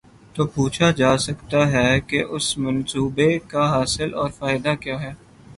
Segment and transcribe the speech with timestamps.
[0.35, 5.13] تو پوچھا جا سکتا ہے کہ اس منصوبے کاحاصل اور فائدہ کیا ہے؟